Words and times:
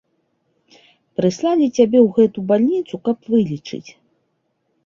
Прыслалі 1.19 1.65
цябе 1.77 1.99
ў 2.05 2.09
гэту 2.17 2.39
бальніцу, 2.53 2.95
каб 3.09 3.17
вылечыць. 3.35 3.87